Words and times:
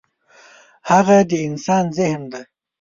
هغه 0.89 1.17
د 1.29 1.31
انسان 1.47 1.85
ذهن 1.97 2.21
دی. 2.31 2.41